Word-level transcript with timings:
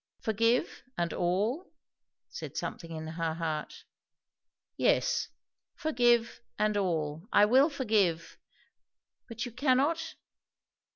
Forgive 0.19 0.81
and 0.97 1.13
all? 1.13 1.71
said 2.27 2.57
something 2.57 2.89
in 2.91 3.05
her 3.05 3.35
heart. 3.35 3.83
Yes, 4.75 5.29
forgive 5.75 6.41
and 6.57 6.75
all. 6.75 7.27
I 7.31 7.45
will 7.45 7.69
forgive! 7.69 8.39
But 9.27 9.45
you 9.45 9.51
cannot? 9.51 10.15